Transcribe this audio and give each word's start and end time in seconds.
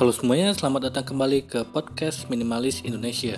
Halo 0.00 0.16
semuanya, 0.16 0.56
selamat 0.56 0.88
datang 0.88 1.12
kembali 1.12 1.44
ke 1.44 1.60
podcast 1.76 2.24
Minimalis 2.32 2.80
Indonesia. 2.88 3.36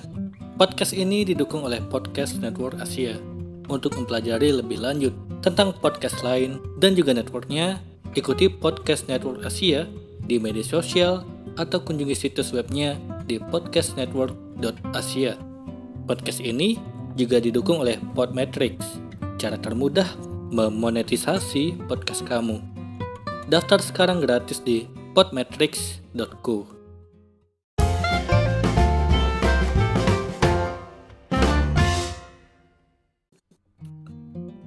Podcast 0.54 0.94
ini 0.94 1.26
didukung 1.26 1.66
oleh 1.66 1.82
Podcast 1.82 2.38
Network 2.38 2.78
Asia. 2.78 3.18
Untuk 3.66 3.98
mempelajari 3.98 4.54
lebih 4.54 4.78
lanjut 4.78 5.10
tentang 5.42 5.74
podcast 5.82 6.22
lain 6.22 6.62
dan 6.78 6.94
juga 6.94 7.18
networknya, 7.18 7.82
ikuti 8.14 8.46
Podcast 8.46 9.10
Network 9.10 9.42
Asia 9.42 9.90
di 10.22 10.38
media 10.38 10.62
sosial 10.62 11.26
atau 11.58 11.82
kunjungi 11.82 12.14
situs 12.14 12.54
webnya 12.54 12.94
di 13.26 13.42
podcastnetwork.asia. 13.42 15.34
Podcast 16.06 16.38
ini 16.46 16.78
juga 17.18 17.42
didukung 17.42 17.82
oleh 17.82 17.98
Podmetrics, 18.14 19.02
cara 19.34 19.58
termudah 19.58 20.06
memonetisasi 20.54 21.90
podcast 21.90 22.22
kamu. 22.22 22.62
Daftar 23.50 23.82
sekarang 23.82 24.22
gratis 24.22 24.62
di 24.62 25.01
podmetrics.co. 25.12 26.56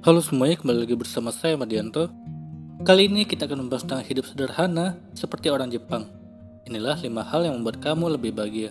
Halo 0.06 0.22
semuanya, 0.22 0.54
kembali 0.62 0.86
lagi 0.86 0.94
bersama 0.94 1.34
saya 1.34 1.58
Madianto. 1.58 2.06
Kali 2.86 3.10
ini 3.10 3.26
kita 3.26 3.50
akan 3.50 3.66
membahas 3.66 3.82
tentang 3.82 4.06
hidup 4.06 4.22
sederhana 4.22 4.94
seperti 5.18 5.50
orang 5.50 5.66
Jepang. 5.66 6.06
Inilah 6.70 6.94
5 6.94 7.10
hal 7.26 7.50
yang 7.50 7.58
membuat 7.58 7.82
kamu 7.82 8.14
lebih 8.14 8.30
bahagia. 8.30 8.70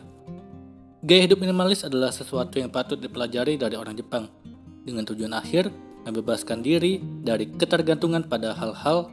Gaya 1.03 1.27
hidup 1.27 1.43
minimalis 1.43 1.83
adalah 1.83 2.15
sesuatu 2.15 2.55
yang 2.55 2.71
patut 2.71 3.03
dipelajari 3.03 3.59
dari 3.59 3.75
orang 3.75 3.99
Jepang, 3.99 4.31
dengan 4.87 5.03
tujuan 5.03 5.35
akhir 5.35 5.67
membebaskan 6.07 6.63
diri 6.63 7.03
dari 7.03 7.51
ketergantungan 7.51 8.23
pada 8.31 8.55
hal-hal 8.55 9.11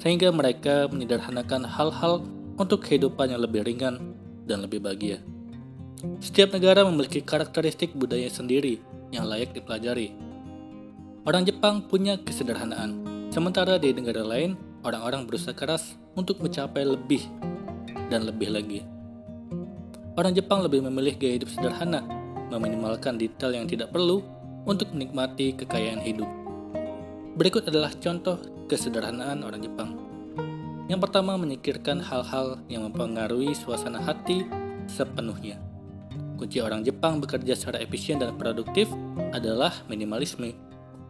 sehingga 0.00 0.32
mereka 0.32 0.88
menyederhanakan 0.88 1.68
hal-hal 1.68 2.24
untuk 2.60 2.84
kehidupan 2.84 3.32
yang 3.32 3.40
lebih 3.40 3.64
ringan 3.64 4.14
dan 4.44 4.64
lebih 4.64 4.80
bahagia. 4.84 5.20
Setiap 6.20 6.56
negara 6.56 6.84
memiliki 6.88 7.20
karakteristik 7.20 7.92
budaya 7.92 8.28
sendiri 8.32 8.80
yang 9.12 9.28
layak 9.28 9.52
dipelajari. 9.52 10.16
Orang 11.28 11.44
Jepang 11.44 11.84
punya 11.84 12.16
kesederhanaan, 12.16 13.04
sementara 13.28 13.76
di 13.76 13.92
negara 13.92 14.24
lain, 14.24 14.56
orang-orang 14.80 15.28
berusaha 15.28 15.52
keras 15.52 16.00
untuk 16.16 16.40
mencapai 16.40 16.88
lebih 16.88 17.20
dan 18.08 18.24
lebih 18.24 18.48
lagi. 18.48 18.80
Orang 20.16 20.32
Jepang 20.32 20.64
lebih 20.64 20.80
memilih 20.84 21.20
gaya 21.20 21.36
hidup 21.36 21.52
sederhana, 21.52 22.00
meminimalkan 22.48 23.20
detail 23.20 23.52
yang 23.52 23.68
tidak 23.68 23.92
perlu 23.92 24.24
untuk 24.64 24.90
menikmati 24.92 25.54
kekayaan 25.54 26.00
hidup. 26.02 26.28
Berikut 27.36 27.68
adalah 27.68 27.92
contoh 28.00 28.40
kesederhanaan 28.70 29.42
orang 29.42 29.66
Jepang. 29.66 29.98
Yang 30.86 31.10
pertama, 31.10 31.34
menyikirkan 31.34 31.98
hal-hal 31.98 32.62
yang 32.70 32.86
mempengaruhi 32.86 33.50
suasana 33.54 33.98
hati 33.98 34.46
sepenuhnya. 34.86 35.58
Kunci 36.38 36.62
orang 36.62 36.86
Jepang 36.86 37.18
bekerja 37.18 37.58
secara 37.58 37.82
efisien 37.82 38.22
dan 38.22 38.38
produktif 38.38 38.86
adalah 39.34 39.74
minimalisme. 39.90 40.54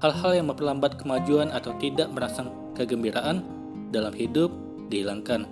Hal-hal 0.00 0.41
yang 0.41 0.48
memperlambat 0.48 0.97
kemajuan 0.97 1.53
atau 1.53 1.77
tidak 1.77 2.08
merangsang 2.08 2.48
kegembiraan 2.72 3.44
dalam 3.92 4.11
hidup 4.16 4.48
dihilangkan. 4.88 5.44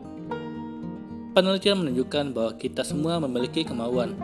Penelitian 1.36 1.84
menunjukkan 1.84 2.34
bahwa 2.34 2.53
kita 2.59 2.83
semua 2.83 3.23
memiliki 3.23 3.62
kemauan. 3.62 4.19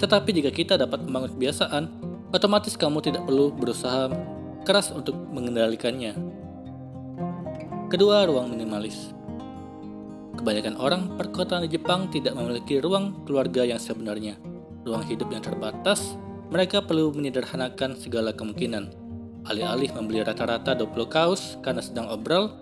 Tetapi 0.00 0.30
jika 0.32 0.48
kita 0.48 0.74
dapat 0.80 1.04
membangun 1.04 1.36
kebiasaan, 1.36 1.82
otomatis 2.32 2.72
kamu 2.78 3.04
tidak 3.04 3.28
perlu 3.28 3.52
berusaha 3.52 4.08
keras 4.64 4.88
untuk 4.96 5.12
mengendalikannya. 5.28 6.39
Kedua, 7.90 8.22
ruang 8.22 8.54
minimalis. 8.54 9.10
Kebanyakan 10.38 10.78
orang 10.78 11.18
perkotaan 11.18 11.66
di 11.66 11.74
Jepang 11.74 12.06
tidak 12.06 12.38
memiliki 12.38 12.78
ruang 12.78 13.26
keluarga 13.26 13.66
yang 13.66 13.82
sebenarnya. 13.82 14.38
Ruang 14.86 15.02
hidup 15.10 15.26
yang 15.34 15.42
terbatas, 15.42 16.14
mereka 16.54 16.86
perlu 16.86 17.10
menyederhanakan 17.10 17.98
segala 17.98 18.30
kemungkinan. 18.30 18.94
Alih-alih 19.42 19.90
membeli 19.90 20.22
rata-rata 20.22 20.78
20 20.78 21.10
kaos 21.10 21.58
karena 21.66 21.82
sedang 21.82 22.06
obrol, 22.14 22.54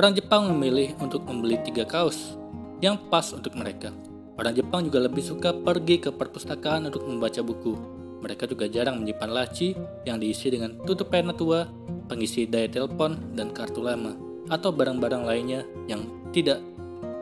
orang 0.00 0.16
Jepang 0.16 0.48
memilih 0.48 0.96
untuk 0.96 1.28
membeli 1.28 1.60
tiga 1.60 1.84
kaos 1.84 2.40
yang 2.80 2.96
pas 3.12 3.36
untuk 3.36 3.52
mereka. 3.60 3.92
Orang 4.40 4.56
Jepang 4.56 4.80
juga 4.88 5.04
lebih 5.04 5.20
suka 5.20 5.52
pergi 5.52 6.00
ke 6.00 6.08
perpustakaan 6.08 6.88
untuk 6.88 7.04
membaca 7.04 7.44
buku. 7.44 7.76
Mereka 8.24 8.48
juga 8.48 8.64
jarang 8.64 9.04
menyimpan 9.04 9.28
laci 9.28 9.76
yang 10.08 10.16
diisi 10.16 10.48
dengan 10.48 10.80
tutup 10.88 11.12
pena 11.12 11.36
tua, 11.36 11.68
pengisi 12.08 12.48
daya 12.48 12.72
telepon, 12.72 13.36
dan 13.36 13.52
kartu 13.52 13.84
lama 13.84 14.32
atau 14.48 14.70
barang-barang 14.72 15.22
lainnya 15.24 15.64
yang 15.88 16.04
tidak 16.34 16.60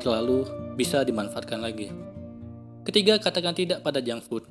terlalu 0.03 0.47
bisa 0.75 1.07
dimanfaatkan 1.07 1.63
lagi. 1.63 1.93
Ketiga, 2.83 3.21
katakan 3.23 3.55
tidak 3.55 3.87
pada 3.87 4.03
junk 4.03 4.27
food. 4.27 4.43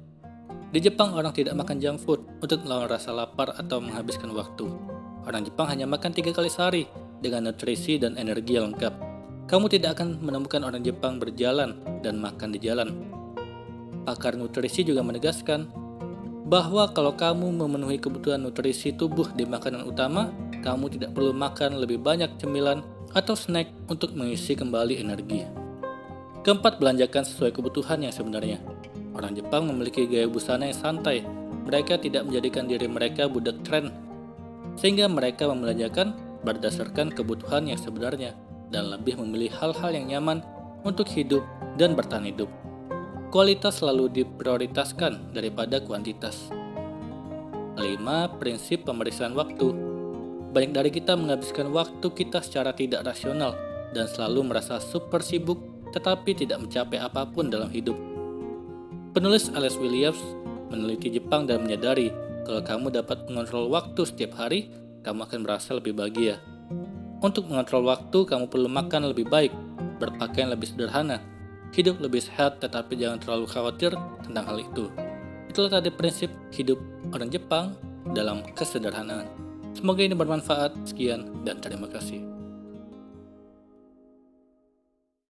Di 0.72 0.80
Jepang, 0.80 1.12
orang 1.12 1.36
tidak 1.36 1.52
makan 1.60 1.84
junk 1.84 2.00
food 2.00 2.24
untuk 2.40 2.64
melawan 2.64 2.88
rasa 2.88 3.12
lapar 3.12 3.52
atau 3.60 3.84
menghabiskan 3.84 4.32
waktu. 4.32 4.72
Orang 5.28 5.44
Jepang 5.44 5.68
hanya 5.68 5.84
makan 5.84 6.16
tiga 6.16 6.32
kali 6.32 6.48
sehari 6.48 6.88
dengan 7.20 7.52
nutrisi 7.52 8.00
dan 8.00 8.16
energi 8.16 8.56
yang 8.56 8.72
lengkap. 8.72 8.94
Kamu 9.52 9.68
tidak 9.68 10.00
akan 10.00 10.24
menemukan 10.24 10.64
orang 10.64 10.80
Jepang 10.80 11.20
berjalan 11.20 11.76
dan 12.00 12.24
makan 12.24 12.56
di 12.56 12.60
jalan. 12.64 12.90
Pakar 14.08 14.40
nutrisi 14.40 14.88
juga 14.88 15.04
menegaskan 15.04 15.68
bahwa 16.48 16.88
kalau 16.96 17.20
kamu 17.20 17.52
memenuhi 17.52 18.00
kebutuhan 18.00 18.40
nutrisi 18.40 18.96
tubuh 18.96 19.28
di 19.36 19.44
makanan 19.44 19.84
utama, 19.84 20.32
kamu 20.62 20.94
tidak 20.94 21.12
perlu 21.18 21.34
makan 21.34 21.82
lebih 21.82 21.98
banyak 22.00 22.38
cemilan 22.38 22.86
atau 23.12 23.36
snack 23.36 23.74
untuk 23.92 24.16
mengisi 24.16 24.56
kembali 24.56 25.02
energi. 25.02 25.44
Keempat, 26.42 26.82
belanjakan 26.82 27.26
sesuai 27.26 27.54
kebutuhan 27.54 28.02
yang 28.02 28.14
sebenarnya. 28.14 28.58
Orang 29.14 29.36
Jepang 29.36 29.68
memiliki 29.68 30.08
gaya 30.08 30.26
busana 30.26 30.70
yang 30.70 30.78
santai. 30.78 31.22
Mereka 31.62 32.02
tidak 32.02 32.26
menjadikan 32.26 32.66
diri 32.66 32.90
mereka 32.90 33.30
budak 33.30 33.62
tren, 33.62 33.94
sehingga 34.80 35.06
mereka 35.06 35.46
membelanjakan 35.46 36.18
berdasarkan 36.42 37.14
kebutuhan 37.14 37.70
yang 37.70 37.78
sebenarnya 37.78 38.34
dan 38.74 38.90
lebih 38.90 39.20
memilih 39.22 39.54
hal-hal 39.62 39.94
yang 39.94 40.10
nyaman 40.10 40.42
untuk 40.82 41.06
hidup 41.14 41.46
dan 41.78 41.94
bertahan 41.94 42.26
hidup. 42.26 42.50
Kualitas 43.30 43.80
selalu 43.80 44.12
diprioritaskan 44.12 45.32
daripada 45.32 45.80
kuantitas. 45.80 46.50
5. 47.78 48.42
Prinsip 48.42 48.84
pemeriksaan 48.84 49.32
waktu 49.38 49.91
banyak 50.52 50.72
dari 50.76 50.92
kita 50.92 51.16
menghabiskan 51.16 51.72
waktu 51.72 52.08
kita 52.12 52.44
secara 52.44 52.76
tidak 52.76 53.08
rasional 53.08 53.56
dan 53.96 54.08
selalu 54.08 54.52
merasa 54.52 54.84
super 54.84 55.24
sibuk 55.24 55.60
tetapi 55.96 56.36
tidak 56.36 56.60
mencapai 56.64 57.00
apa 57.00 57.28
pun 57.28 57.52
dalam 57.52 57.68
hidup. 57.72 57.96
Penulis 59.12 59.52
Alice 59.52 59.76
Williams 59.76 60.20
meneliti 60.72 61.12
Jepang 61.12 61.44
dan 61.44 61.68
menyadari 61.68 62.12
kalau 62.48 62.64
kamu 62.64 62.88
dapat 62.96 63.28
mengontrol 63.28 63.68
waktu 63.68 64.02
setiap 64.08 64.40
hari, 64.40 64.72
kamu 65.04 65.28
akan 65.28 65.40
merasa 65.44 65.76
lebih 65.76 65.94
bahagia. 65.94 66.40
Untuk 67.22 67.46
mengontrol 67.52 67.86
waktu, 67.86 68.26
kamu 68.26 68.50
perlu 68.50 68.66
makan 68.72 69.14
lebih 69.14 69.30
baik, 69.30 69.54
berpakaian 70.02 70.50
lebih 70.50 70.72
sederhana, 70.74 71.22
hidup 71.76 72.02
lebih 72.02 72.24
sehat 72.24 72.58
tetapi 72.64 72.98
jangan 72.98 73.22
terlalu 73.22 73.46
khawatir 73.46 73.92
tentang 74.26 74.46
hal 74.48 74.58
itu. 74.58 74.90
Itulah 75.52 75.80
tadi 75.80 75.92
prinsip 75.92 76.32
hidup 76.56 76.80
orang 77.14 77.30
Jepang 77.30 77.76
dalam 78.16 78.42
kesederhanaan. 78.56 79.51
Semoga 79.82 80.06
ini 80.06 80.14
bermanfaat. 80.14 80.78
Sekian 80.86 81.42
dan 81.42 81.58
terima 81.58 81.90
kasih. 81.90 82.31